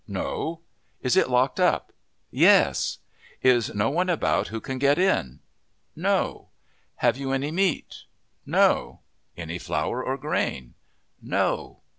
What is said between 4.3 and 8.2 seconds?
who can get in?" "No." "Have you any meat?"